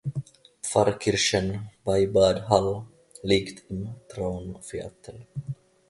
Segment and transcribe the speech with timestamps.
[0.63, 2.87] Pfarrkirchen bei Bad Hall
[3.21, 5.27] liegt im Traunviertel.